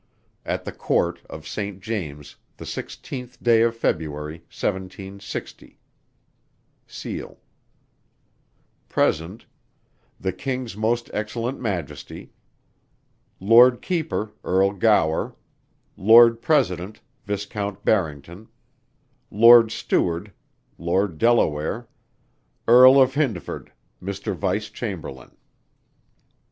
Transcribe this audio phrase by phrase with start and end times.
[0.47, 1.79] At the Court of St.
[1.79, 5.77] James's, the 16th day of February, 1760,
[6.87, 7.37] (Seal)
[8.89, 9.45] (Present)
[10.19, 12.31] The King's Most Excellent Majesty,
[13.39, 15.35] Lord Keeper, Earl Gower,
[15.95, 18.47] Lord President, Viscount Barrington,
[19.29, 20.33] Lord Steward,
[20.79, 21.85] Lord Deleware,
[22.67, 23.71] Earl of Hyndford,
[24.01, 24.33] Mr.
[24.33, 25.37] Vice Chamberlain.